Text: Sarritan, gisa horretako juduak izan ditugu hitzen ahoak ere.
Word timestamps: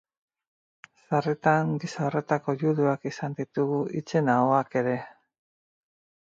Sarritan, 1.01 1.73
gisa 1.83 2.07
horretako 2.07 2.57
juduak 2.65 3.07
izan 3.11 3.37
ditugu 3.43 3.85
hitzen 4.01 4.35
ahoak 4.39 4.83
ere. 4.85 4.99